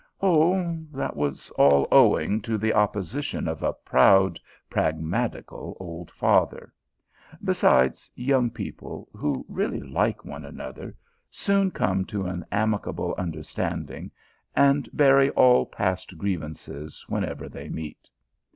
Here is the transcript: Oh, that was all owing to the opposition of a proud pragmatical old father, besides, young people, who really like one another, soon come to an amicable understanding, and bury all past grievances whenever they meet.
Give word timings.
Oh, 0.19 0.83
that 0.93 1.15
was 1.15 1.51
all 1.59 1.87
owing 1.91 2.41
to 2.41 2.57
the 2.57 2.73
opposition 2.73 3.47
of 3.47 3.61
a 3.61 3.73
proud 3.85 4.39
pragmatical 4.67 5.77
old 5.79 6.09
father, 6.09 6.73
besides, 7.43 8.11
young 8.15 8.49
people, 8.49 9.09
who 9.13 9.45
really 9.47 9.79
like 9.79 10.25
one 10.25 10.43
another, 10.43 10.95
soon 11.29 11.69
come 11.69 12.03
to 12.05 12.25
an 12.25 12.43
amicable 12.51 13.13
understanding, 13.15 14.09
and 14.55 14.89
bury 14.91 15.29
all 15.29 15.67
past 15.67 16.17
grievances 16.17 17.05
whenever 17.07 17.47
they 17.47 17.69
meet. 17.69 18.09